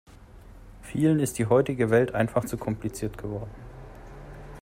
Vielen 0.81 1.19
ist 1.19 1.37
die 1.37 1.45
heutige 1.45 1.91
Welt 1.91 2.15
einfach 2.15 2.45
zu 2.45 2.57
kompliziert 2.57 3.19
geworden. 3.19 3.51